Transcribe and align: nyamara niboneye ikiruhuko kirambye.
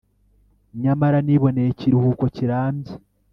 nyamara 0.81 1.17
niboneye 1.27 1.69
ikiruhuko 1.71 2.23
kirambye. 2.35 2.93